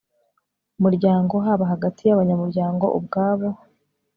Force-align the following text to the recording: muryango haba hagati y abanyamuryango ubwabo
muryango 0.81 1.33
haba 1.45 1.65
hagati 1.71 2.01
y 2.03 2.11
abanyamuryango 2.15 2.85
ubwabo 2.97 3.47